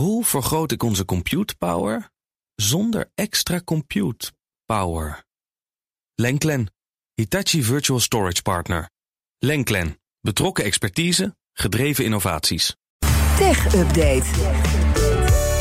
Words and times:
Hoe 0.00 0.24
vergroot 0.24 0.72
ik 0.72 0.82
onze 0.82 1.04
compute 1.04 1.56
power 1.56 2.10
zonder 2.54 3.10
extra 3.14 3.60
compute 3.64 4.32
power? 4.64 5.24
Lenklen, 6.14 6.72
Hitachi 7.14 7.62
Virtual 7.62 8.00
Storage 8.00 8.42
Partner. 8.42 8.90
Lenklen, 9.38 10.00
betrokken 10.20 10.64
expertise, 10.64 11.36
gedreven 11.52 12.04
innovaties. 12.04 12.76
Tech 13.38 13.74
Update. 13.74 14.24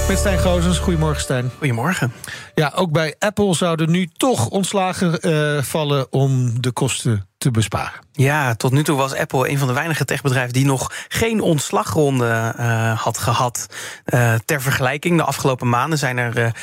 Met 0.08 0.18
Stijn 0.18 0.40
Gozens. 0.40 0.78
Goedemorgen, 0.78 1.22
Stijn. 1.22 1.52
Goedemorgen. 1.58 2.14
Ja, 2.56 2.72
ook 2.76 2.92
bij 2.92 3.16
Apple 3.20 3.54
zouden 3.54 3.92
nu 3.92 4.08
toch 4.08 4.50
ontslagen 4.50 5.28
uh, 5.28 5.62
vallen 5.64 6.12
om 6.12 6.62
de 6.62 6.72
kosten 6.72 7.30
te 7.38 7.52
besparen. 7.52 8.09
Ja, 8.20 8.56
tot 8.56 8.72
nu 8.72 8.84
toe 8.84 8.98
was 8.98 9.16
Apple 9.16 9.50
een 9.50 9.58
van 9.58 9.68
de 9.68 9.74
weinige 9.74 10.06
techbedrijven 10.06 10.54
die 10.54 10.66
nog 10.66 10.92
geen 11.08 11.42
ontslagronde 11.42 12.54
uh, 12.60 13.02
had 13.02 13.18
gehad. 13.18 13.66
Uh, 14.06 14.34
ter 14.46 14.62
vergelijking, 14.62 15.18
de 15.18 15.24
afgelopen 15.24 15.70
maanden 15.70 15.98
zijn 15.98 16.18
er 16.18 16.56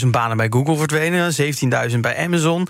12.000 0.00 0.06
banen 0.06 0.36
bij 0.36 0.46
Google 0.50 0.76
verdwenen, 0.76 1.34
17.000 1.90 1.98
bij 2.00 2.24
Amazon, 2.24 2.68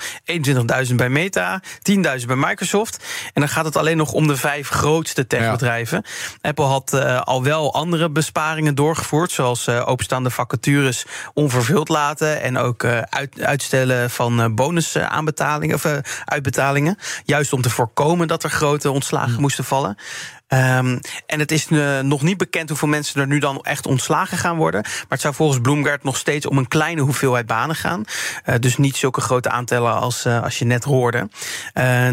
21.000 0.89 0.95
bij 0.95 1.09
Meta, 1.09 1.63
10.000 1.93 2.27
bij 2.27 2.37
Microsoft. 2.37 3.05
En 3.33 3.41
dan 3.41 3.49
gaat 3.49 3.65
het 3.65 3.77
alleen 3.77 3.97
nog 3.97 4.13
om 4.13 4.27
de 4.27 4.37
vijf 4.37 4.69
grootste 4.69 5.27
techbedrijven. 5.27 6.05
Ja. 6.05 6.49
Apple 6.49 6.65
had 6.65 6.93
al 7.25 7.43
wel 7.43 7.75
andere 7.75 8.11
besparingen 8.11 8.75
doorgevoerd, 8.75 9.33
zoals 9.33 9.69
openstaande 9.69 10.31
vacatures 10.31 11.07
onvervuld 11.35 11.89
laten 11.89 12.41
en 12.43 12.59
ook 12.59 12.85
uit, 12.85 13.41
uitstellen 13.41 14.11
van 14.11 14.55
bonusaanbetalingen 14.55 15.75
of 15.75 15.87
uitbetalingen. 16.25 16.99
Juist 17.25 17.53
om 17.53 17.63
te 17.63 17.71
voorkomen 17.71 18.05
dat 18.27 18.43
er 18.43 18.51
grote 18.51 18.91
ontslagen 18.91 19.33
hmm. 19.33 19.41
moesten 19.41 19.65
vallen. 19.65 19.97
Um, 20.49 21.01
en 21.27 21.39
het 21.39 21.53
is 21.53 21.67
uh, 21.69 22.01
nog 22.01 22.23
niet 22.23 22.37
bekend 22.37 22.69
hoeveel 22.69 22.89
mensen 22.89 23.21
er 23.21 23.27
nu 23.27 23.39
dan 23.39 23.63
echt 23.63 23.87
ontslagen 23.87 24.39
gaan 24.39 24.57
worden. 24.57 24.81
Maar 24.83 25.05
het 25.09 25.21
zou 25.21 25.35
volgens 25.35 25.61
Bloomberg 25.61 26.03
nog 26.03 26.17
steeds 26.17 26.47
om 26.47 26.59
een 26.59 26.69
kleine 26.69 27.01
hoeveelheid 27.01 27.47
banen 27.47 27.77
gaan. 27.77 28.05
Uh, 28.47 28.55
dus 28.61 28.77
niet 28.77 28.97
zulke 28.97 29.21
grote 29.21 29.51
aantallen 29.51 29.95
als, 29.95 30.27
uh, 30.27 30.43
als 30.43 30.59
je 30.59 30.65
net 30.65 30.85
hoorde. 30.85 31.29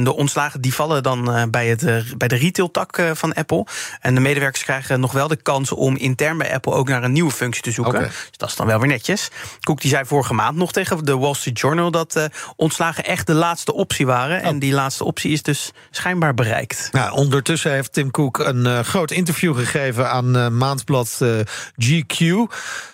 de 0.03 0.13
ontslagen 0.15 0.61
die 0.61 0.73
vallen 0.73 1.03
dan 1.03 1.49
bij, 1.51 1.67
het, 1.67 2.13
bij 2.17 2.27
de 2.27 2.35
retailtak 2.35 3.01
van 3.13 3.33
Apple. 3.33 3.65
En 3.99 4.15
de 4.15 4.21
medewerkers 4.21 4.63
krijgen 4.63 4.99
nog 4.99 5.11
wel 5.11 5.27
de 5.27 5.35
kans 5.35 5.71
om 5.71 5.97
intern 5.97 6.37
bij 6.37 6.53
Apple 6.53 6.73
ook 6.73 6.87
naar 6.87 7.03
een 7.03 7.11
nieuwe 7.11 7.31
functie 7.31 7.63
te 7.63 7.71
zoeken. 7.71 7.93
Okay. 7.93 8.07
Dus 8.07 8.37
dat 8.37 8.49
is 8.49 8.55
dan 8.55 8.67
wel 8.67 8.79
weer 8.79 8.87
netjes. 8.87 9.29
Cook 9.59 9.81
die 9.81 9.89
zei 9.89 10.05
vorige 10.05 10.33
maand 10.33 10.57
nog 10.57 10.71
tegen 10.71 11.05
de 11.05 11.17
Wall 11.17 11.33
Street 11.33 11.59
Journal 11.59 11.91
dat 11.91 12.27
ontslagen 12.55 13.03
echt 13.03 13.27
de 13.27 13.33
laatste 13.33 13.73
optie 13.73 14.05
waren. 14.05 14.39
Oh. 14.39 14.45
En 14.47 14.59
die 14.59 14.73
laatste 14.73 15.03
optie 15.03 15.31
is 15.31 15.41
dus 15.41 15.71
schijnbaar 15.91 16.33
bereikt. 16.33 16.89
Nou, 16.91 17.11
ondertussen 17.11 17.71
heeft 17.71 17.93
Tim 17.93 18.11
Cook 18.11 18.39
een 18.39 18.65
uh, 18.65 18.79
groot 18.79 19.11
interview 19.11 19.57
gegeven 19.57 20.09
aan 20.09 20.37
uh, 20.37 20.47
maandblad 20.47 21.19
uh, 21.21 21.39
GQ. 21.75 22.19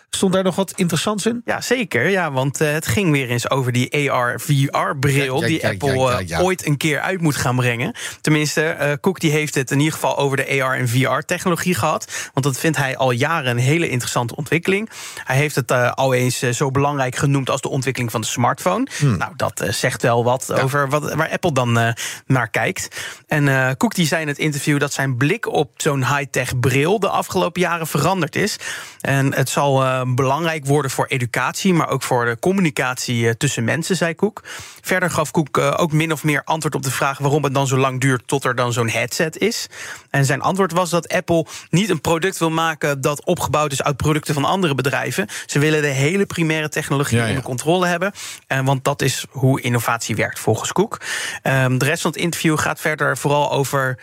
Stond 0.10 0.34
daar 0.34 0.44
nog 0.44 0.56
wat 0.56 0.74
interessants 0.76 1.26
in? 1.26 1.42
Ja, 1.46 1.62
zeker. 1.62 2.10
Ja, 2.10 2.32
want 2.32 2.62
uh, 2.62 2.72
het 2.72 2.88
ging 2.88 3.12
weer 3.12 3.30
eens 3.30 3.50
over 3.50 3.72
die 3.72 4.12
AR-VR-bril... 4.12 5.42
Ja, 5.42 5.42
ja, 5.42 5.48
die 5.48 5.68
Apple 5.68 6.26
uh, 6.28 6.44
ooit 6.44 6.66
een 6.66 6.78
keer 6.78 7.00
uit 7.00 7.22
moet 7.22 7.36
gaan 7.36 7.56
brengen. 7.56 7.96
Tenminste, 8.22 8.78
uh, 8.82 8.92
Cook 9.02 9.20
die 9.20 9.32
heeft 9.32 9.56
het 9.56 9.72
in 9.72 9.78
ieder 9.78 9.94
geval 9.94 10.18
over 10.18 10.38
de 10.38 10.62
AR- 10.62 10.78
en 10.78 10.90
VR-technologie 10.90 11.76
gehad. 11.76 12.30
Want 12.34 12.46
dat 12.46 12.60
vindt 12.60 12.78
hij 12.78 12.98
al 12.98 13.12
jaren 13.12 13.52
een 13.52 13.58
hele 13.58 13.90
interessante 13.90 14.36
ontwikkeling. 14.36 14.90
Hij 15.24 15.36
heeft 15.36 15.56
het 15.56 15.72
al 15.72 16.14
eens 16.14 16.40
zo 16.40 16.72
belangrijk 16.72 17.16
genoemd... 17.16 17.50
als 17.50 17.62
de 17.62 17.70
ontwikkeling 17.70 18.12
van 18.12 18.22
de 18.22 18.28
smartphone. 18.28 18.88
Hmm. 18.98 19.18
Nou, 19.18 19.32
dat 19.36 19.64
zegt 19.70 20.02
wel 20.02 20.24
wat 20.24 20.54
over 20.54 20.90
wat, 20.90 21.14
waar 21.14 21.30
Apple 21.30 21.52
dan 21.52 21.96
naar 22.26 22.50
kijkt. 22.50 23.02
En 23.28 23.76
Cook 23.78 23.96
die 23.96 24.08
zei 24.08 24.22
in 24.22 24.28
het 24.28 24.38
interview 24.38 24.80
dat 24.80 24.94
zijn 24.94 25.18
blik 25.18 25.48
op 25.48 25.72
zo'n 25.78 26.16
high-tech 26.16 26.60
bril... 26.60 27.00
de 27.00 27.10
afgelopen 27.10 27.62
jaren 27.62 27.88
veranderd 27.88 28.36
is. 28.36 28.58
En 29.02 29.34
het 29.34 29.50
zal 29.50 29.99
uh, 30.06 30.14
belangrijk 30.14 30.66
worden 30.66 30.92
voor 30.92 31.06
educatie, 31.06 31.74
maar 31.74 31.90
ook 31.90 32.04
voor 32.04 32.26
de 32.26 32.38
communicatie 32.40 33.24
uh, 33.24 33.32
tussen 33.32 33.64
mensen, 33.64 33.96
zei 33.96 34.16
Koek. 34.16 34.44
Verder 34.82 35.10
gaf 35.10 35.32
Koek 35.32 35.58
uh, 35.58 35.74
ook 35.78 35.92
min 35.92 36.12
of 36.12 36.24
meer 36.24 36.42
antwoord 36.44 36.76
op 36.76 36.84
de 36.84 36.92
vraag 36.92 37.18
waarom 37.18 37.44
het 37.44 37.54
dan 37.54 37.68
zo 37.68 37.78
lang 37.78 38.02
duurt 38.02 38.24
tot 38.26 38.44
er 38.44 38.56
dan 38.56 38.74
zo'n 38.74 38.90
headset 38.90 39.38
is. 39.38 39.68
En 40.10 40.26
zijn 40.26 40.42
antwoord 40.42 40.72
was 40.72 40.90
dat 40.90 41.08
Apple 41.10 41.46
niet 41.70 41.90
een 41.90 42.02
product 42.02 42.38
wil 42.38 42.50
maken 42.50 43.02
dat 43.02 43.26
opgebouwd 43.26 43.72
is 43.72 43.84
uit 43.84 43.98
producten 43.98 44.34
van 44.34 44.46
andere 44.46 44.76
bedrijven. 44.76 45.28
Ze 45.46 45.60
willen 45.60 45.82
de 45.82 45.88
hele 45.88 46.26
primaire 46.26 46.70
technologie 46.70 47.18
ja, 47.18 47.24
ja. 47.24 47.30
onder 47.30 47.44
controle 47.44 47.88
hebben. 47.88 48.12
Uh, 48.48 48.60
want 48.60 48.84
dat 48.84 49.02
is 49.02 49.26
hoe 49.30 49.62
innovatie 49.62 50.16
werkt 50.16 50.40
volgens 50.40 50.72
Koek. 50.72 51.02
Um, 51.44 51.78
de 51.78 51.86
rest 51.86 52.02
van 52.02 52.12
het 52.12 52.20
interview 52.20 52.60
gaat 52.60 52.80
verder 52.80 53.18
vooral 53.18 53.52
over. 53.52 54.00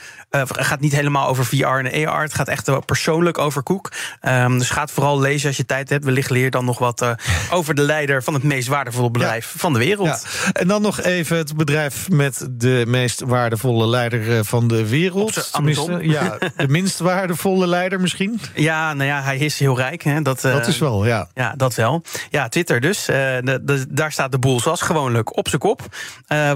Gaat 0.49 0.81
niet 0.81 0.93
helemaal 0.93 1.29
over 1.29 1.47
VR 1.47 1.65
en 1.65 2.09
AR. 2.09 2.23
Het 2.23 2.35
gaat 2.35 2.49
echt 2.49 2.87
persoonlijk 2.87 3.39
over 3.39 3.63
Koek. 3.63 3.93
Um, 4.23 4.59
dus 4.59 4.71
gaat 4.71 4.91
vooral 4.91 5.21
lezen 5.21 5.49
als 5.49 5.57
je 5.57 5.67
tijd 5.67 5.86
hebt. 5.89 6.05
Wellicht 6.05 6.31
leer 6.31 6.51
dan 6.51 6.65
nog 6.65 6.79
wat 6.79 7.03
uh, 7.03 7.11
over 7.51 7.75
de 7.75 7.83
leider 7.83 8.23
van 8.23 8.35
het 8.35 8.43
meest 8.43 8.69
waardevolle 8.69 9.11
bedrijf 9.11 9.53
ja. 9.53 9.59
van 9.59 9.73
de 9.73 9.79
wereld. 9.79 10.27
Ja. 10.45 10.53
En 10.53 10.69
dan 10.69 10.83
nog 10.83 11.01
even 11.01 11.37
het 11.37 11.57
bedrijf 11.57 12.09
met 12.11 12.49
de 12.51 12.85
meest 12.87 13.21
waardevolle 13.21 13.87
leider 13.87 14.45
van 14.45 14.69
de 14.69 14.89
wereld. 14.89 15.51
Ja, 16.01 16.39
de 16.57 16.69
minst 16.69 16.99
waardevolle 16.99 17.67
leider 17.67 18.01
misschien? 18.01 18.41
Ja, 18.55 18.95
nou 18.95 19.09
ja, 19.09 19.23
hij 19.23 19.37
is 19.37 19.59
heel 19.59 19.77
rijk. 19.77 20.03
Hè. 20.03 20.23
Dat, 20.23 20.45
uh, 20.45 20.53
dat 20.53 20.67
is 20.67 20.79
wel, 20.79 21.07
ja. 21.07 21.29
Ja, 21.35 21.55
dat 21.57 21.75
wel. 21.75 22.03
Ja, 22.31 22.49
Twitter 22.49 22.81
dus. 22.81 23.09
Uh, 23.09 23.17
de, 23.17 23.61
de, 23.63 23.85
daar 23.89 24.13
staat 24.13 24.33
de 24.33 24.39
boel 24.39 24.61
zoals 24.61 24.81
gewoonlijk 24.81 25.37
op 25.37 25.49
zijn 25.49 25.61
kop. 25.61 25.83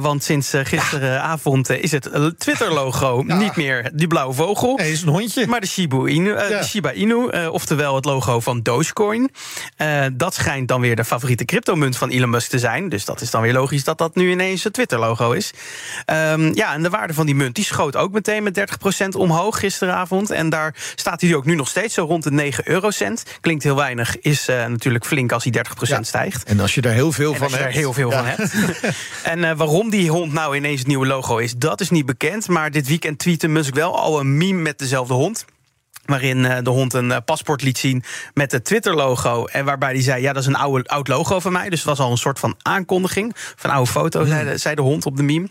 want 0.01 0.25
sinds 0.25 0.53
gisteravond 0.63 1.69
ja. 1.69 1.75
is 1.75 1.91
het 1.91 2.11
Twitter-logo 2.39 3.23
niet 3.45 3.57
meer 3.57 3.91
die 3.95 4.07
blauwe 4.07 4.35
vogel. 4.35 4.77
Nee, 4.77 4.93
is 4.93 5.03
een 5.03 5.09
hondje. 5.09 5.47
Maar 5.47 5.61
de 5.61 5.67
Shiba 5.67 6.07
Inu, 6.07 6.35
de 6.35 6.61
Shiba 6.65 6.93
Inu 6.93 7.29
oftewel 7.49 7.95
het 7.95 8.05
logo 8.05 8.41
van 8.41 8.63
Dogecoin. 8.63 9.20
Uh, 9.79 10.05
dat 10.13 10.35
schijnt 10.35 10.69
dan 10.69 10.81
weer 10.81 10.97
de 10.97 11.05
favoriete 11.05 11.45
cryptomunt 11.45 11.97
van 11.97 12.09
Elon 12.09 12.31
Musk 12.31 12.51
te 12.51 12.59
zijn. 12.59 12.89
Dus 12.89 13.05
dat 13.05 13.21
is 13.21 13.31
dan 13.31 13.43
weer 13.43 13.53
logisch 13.53 13.85
dat 13.85 13.99
dat 13.99 14.15
nu 14.15 14.31
ineens 14.31 14.65
het 14.65 14.73
Twitter-logo 14.73 15.33
is. 15.33 15.51
Um, 16.07 16.55
ja, 16.55 16.75
en 16.75 16.83
de 16.83 16.91
waarde 16.91 17.15
van 17.15 17.27
die 17.27 17.35
munt 17.35 17.55
die 17.55 17.65
schoot 17.65 17.97
ook 17.97 18.13
meteen 18.13 18.43
met 18.43 18.61
30% 19.05 19.09
omhoog 19.17 19.59
gisteravond. 19.59 20.31
En 20.31 20.49
daar 20.49 20.75
staat 20.95 21.21
hij 21.21 21.35
ook 21.35 21.45
nu 21.45 21.55
nog 21.55 21.69
steeds 21.69 21.95
zo 21.95 22.05
rond 22.05 22.23
de 22.23 22.31
9 22.31 22.69
eurocent. 22.69 23.25
Klinkt 23.41 23.63
heel 23.63 23.77
weinig, 23.77 24.19
is 24.19 24.49
uh, 24.49 24.67
natuurlijk 24.67 25.05
flink 25.05 25.33
als 25.33 25.45
hij 25.45 25.53
30% 25.53 25.89
ja. 25.89 26.03
stijgt. 26.03 26.45
En 26.45 26.61
als 26.61 26.75
je 26.75 26.81
daar 26.81 26.93
heel 26.93 27.13
veel 27.13 27.33
en 27.33 27.39
van 27.39 27.47
als 27.47 27.57
je 27.57 27.63
hebt. 27.63 27.75
er 27.75 27.81
heel 27.81 27.93
veel 27.93 28.11
ja. 28.11 28.17
van 28.17 28.27
hebt. 28.27 28.55
en 29.23 29.39
uh, 29.39 29.53
waarom 29.57 29.91
die 29.91 30.11
hond 30.11 30.33
nou 30.33 30.57
ineens 30.57 30.79
het 30.79 30.89
nieuwe 30.89 31.07
logo 31.07 31.37
is, 31.37 31.55
dat 31.57 31.81
is 31.81 31.91
niet 31.91 32.07
bekend. 32.07 32.49
Maar 32.49 32.71
dit 32.71 32.89
weekend 32.89 33.19
tweette 33.19 33.49
Musk 33.49 33.75
wel 33.75 33.99
al 33.99 34.21
een 34.21 34.37
meme 34.37 34.61
met 34.61 34.79
dezelfde 34.79 35.15
hond 35.15 35.45
waarin 36.11 36.43
de 36.43 36.71
hond 36.71 36.93
een 36.95 37.25
paspoort 37.25 37.63
liet 37.63 37.79
zien 37.79 38.03
met 38.35 38.53
het 38.53 38.65
Twitter-logo. 38.65 39.45
En 39.45 39.65
waarbij 39.65 39.93
hij 39.93 40.03
zei, 40.03 40.23
ja, 40.23 40.33
dat 40.33 40.43
is 40.43 40.49
een 40.49 40.57
oude, 40.57 40.89
oud 40.89 41.09
logo 41.09 41.41
van 41.41 41.53
mij. 41.53 41.69
Dus 41.69 41.79
het 41.79 41.89
was 41.89 41.99
al 41.99 42.11
een 42.11 42.17
soort 42.17 42.39
van 42.39 42.57
aankondiging. 42.63 43.33
Van 43.57 43.71
oude 43.71 43.91
foto, 43.91 44.25
zei, 44.25 44.51
de, 44.51 44.59
zei 44.59 44.75
de 44.75 44.83
hond 44.83 45.07
op 45.07 45.17
de 45.17 45.23
meme. 45.23 45.49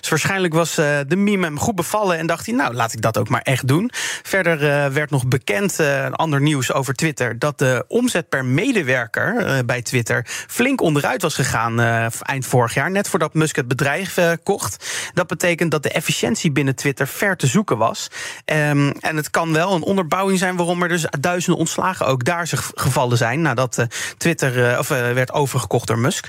Dus 0.00 0.08
waarschijnlijk 0.08 0.54
was 0.54 0.78
uh, 0.78 0.98
de 1.06 1.16
meme 1.16 1.44
hem 1.44 1.58
goed 1.58 1.74
bevallen... 1.74 2.18
en 2.18 2.26
dacht 2.26 2.46
hij, 2.46 2.54
nou, 2.54 2.74
laat 2.74 2.92
ik 2.92 3.00
dat 3.02 3.18
ook 3.18 3.28
maar 3.28 3.42
echt 3.42 3.68
doen. 3.68 3.90
Verder 4.22 4.58
werd 4.92 5.10
nog 5.10 5.26
bekend, 5.26 5.80
ander 6.10 6.40
nieuws 6.40 6.72
over 6.72 6.94
Twitter... 6.94 7.38
dat 7.38 7.58
de 7.58 7.84
omzet 7.88 8.28
per 8.28 8.44
medewerker 8.44 9.64
bij 9.64 9.82
Twitter 9.82 10.26
flink 10.48 10.80
onderuit 10.80 11.22
was 11.22 11.34
gegaan... 11.34 11.80
eind 12.22 12.46
vorig 12.46 12.74
jaar, 12.74 12.90
net 12.90 13.08
voordat 13.08 13.34
Musk 13.34 13.56
het 13.56 13.68
bedrijf 13.68 14.18
kocht. 14.42 15.10
Dat 15.14 15.26
betekent 15.26 15.70
dat 15.70 15.82
de 15.82 15.90
efficiëntie 15.90 16.52
binnen 16.52 16.76
Twitter 16.76 17.08
ver 17.08 17.36
te 17.36 17.46
zoeken 17.46 17.78
was. 17.78 18.08
Um, 18.44 18.90
en 18.90 19.16
het 19.16 19.30
kan 19.30 19.52
wel 19.52 19.74
een 19.74 19.82
onderbouwing 20.02 20.38
zijn 20.38 20.56
waarom 20.56 20.82
er 20.82 20.88
dus 20.88 21.04
duizenden 21.20 21.58
ontslagen 21.58 22.06
ook 22.06 22.24
daar 22.24 22.46
zich 22.46 22.72
gevallen 22.74 23.16
zijn 23.16 23.42
nadat 23.42 23.78
uh, 23.78 23.84
Twitter 24.16 24.72
uh, 24.72 24.78
of, 24.78 24.90
uh, 24.90 25.12
werd 25.12 25.32
overgekocht 25.32 25.86
door 25.86 25.98
Musk. 25.98 26.28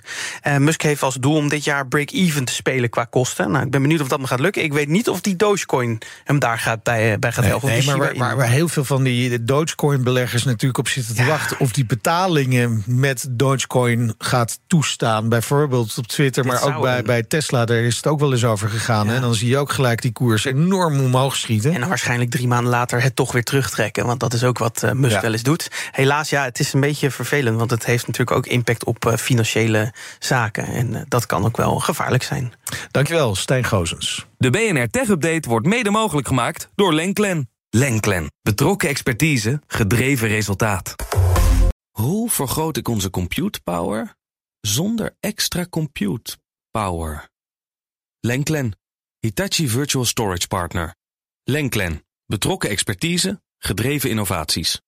Musk 0.58 0.82
heeft 0.82 1.04
als 1.04 1.16
doel 1.16 1.36
om 1.36 1.50
dit 1.50 1.64
jaar 1.64 1.88
break-even 1.88 2.46
te 2.46 2.54
spelen 2.54 2.90
qua 2.90 3.04
kosten. 3.04 3.52
Nou, 3.52 3.66
ik 3.66 3.72
ben 3.72 3.82
benieuwd 3.82 4.02
of 4.02 4.08
dat 4.08 4.20
me 4.20 4.28
gaat 4.28 4.40
lukken. 4.40 4.64
Ik 4.64 4.74
weet 4.74 4.88
niet 4.88 5.10
of 5.10 5.22
die 5.22 5.36
Dogecoin 5.36 6.02
hem 6.24 6.40
daar 6.40 6.60
gaat 6.60 6.84
bij, 6.84 7.20
bij 7.20 7.32
gaat 7.32 7.46
helpen. 7.46 7.70
Nee, 7.70 7.78
nee 7.86 7.96
maar 7.96 8.16
waar, 8.18 8.36
waar, 8.36 8.50
heel 8.50 8.68
veel 8.68 8.84
van 8.84 9.04
die 9.04 9.44
Dogecoin-beleggers 9.44 10.44
natuurlijk 10.44 10.78
op 10.78 10.88
zitten 10.88 11.16
te 11.16 11.22
ja. 11.22 11.28
wachten 11.28 11.60
of 11.60 11.72
die 11.72 11.86
betalingen 11.86 12.84
met 12.86 13.28
Dogecoin 13.30 14.14
gaat 14.18 14.60
toestaan. 14.68 15.30
Bijvoorbeeld 15.30 15.98
op 15.98 16.08
Twitter, 16.08 16.46
maar 16.46 16.64
ook 16.64 16.82
bij, 16.82 17.02
bij 17.02 17.24
Tesla. 17.24 17.66
Daar 17.66 17.78
is 17.78 17.96
het 17.96 18.08
ook 18.08 18.20
wel 18.20 18.32
eens 18.32 18.46
over 18.46 18.70
gegaan. 18.70 19.08
Ja. 19.08 19.14
En 19.14 19.22
dan 19.22 19.36
zie 19.36 19.50
je 19.50 19.58
ook 19.58 19.72
gelijk 19.72 20.02
die 20.02 20.12
koers 20.12 20.46
enorm 20.46 21.00
omhoog 21.00 21.36
schieten. 21.36 21.74
En 21.74 21.88
waarschijnlijk 21.88 22.30
drie 22.30 22.48
maanden 22.48 22.72
later 22.72 23.02
het 23.02 23.16
toch 23.16 23.32
weer 23.32 23.44
terugtrekken. 23.54 24.06
Want 24.06 24.20
dat 24.20 24.34
is 24.34 24.44
ook 24.44 24.58
wat 24.58 24.82
uh, 24.84 24.92
Musk 24.92 25.16
ja. 25.16 25.22
wel 25.22 25.32
eens 25.32 25.44
doet. 25.44 25.90
Helaas, 25.92 26.30
ja, 26.30 26.44
het 26.44 26.60
is 26.60 26.74
een 26.74 26.80
beetje 26.80 27.12
vervelend. 27.12 27.58
Want 27.58 27.72
het 27.72 27.86
heeft 27.86 28.08
natuurlijk 28.08 28.38
ook 28.38 28.46
impact 28.46 28.84
op 28.84 29.06
uh, 29.06 29.16
financiële 29.16 29.94
zaken. 30.20 30.66
En 30.66 30.94
uh, 30.94 31.02
dat 31.08 31.26
kan 31.26 31.46
ook 31.46 31.58
wel 31.58 31.80
gevaarlijk 31.80 32.24
zijn. 32.24 32.54
Dankjewel, 32.92 33.36
Stijn 33.36 33.64
Gozens. 33.64 34.26
De 34.38 34.50
BNR 34.50 34.90
Tech 34.90 35.08
Update 35.08 35.50
wordt 35.50 35.66
mede 35.66 35.90
mogelijk 35.90 36.28
gemaakt 36.28 36.70
door 36.76 36.94
Lenklen. 36.94 37.50
Lenklen. 37.70 38.32
Betrokken 38.42 38.90
expertise, 38.90 39.62
gedreven 39.68 40.28
resultaat. 40.28 40.96
Hoe 41.92 42.30
vergroot 42.30 42.78
ik 42.78 42.88
onze 42.88 43.10
compute 43.10 43.62
power 43.62 44.16
zonder 44.62 45.16
extra 45.20 45.66
compute 45.70 46.38
power? 46.72 47.30
Lenklen. 48.20 48.78
Hitachi 49.20 49.68
Virtual 49.68 50.06
Storage 50.06 50.48
Partner. 50.48 50.96
Lenklen. 51.44 52.02
Betrokken 52.26 52.70
expertise, 52.70 53.42
gedreven 53.66 54.10
innovaties. 54.10 54.82